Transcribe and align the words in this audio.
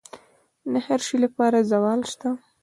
د 0.71 0.73
هر 0.85 0.99
شي 1.07 1.17
لپاره 1.25 1.67
زوال 1.71 1.99
شته، 2.11 2.29